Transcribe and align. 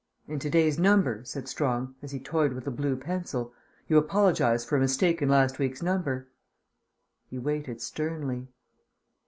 "In 0.27 0.39
to 0.39 0.49
day's 0.49 0.79
number," 0.79 1.23
said 1.25 1.47
Strong, 1.47 1.93
as 2.01 2.09
he 2.09 2.19
toyed 2.19 2.53
with 2.53 2.65
a 2.65 2.71
blue 2.71 2.95
pencil, 2.95 3.53
"you 3.87 3.99
apologize 3.99 4.65
for 4.65 4.75
a 4.75 4.79
mistake 4.79 5.21
in 5.21 5.29
last 5.29 5.59
week's 5.59 5.83
number." 5.83 6.27
He 7.29 7.37
waited 7.37 7.83
sternly. 7.83 8.47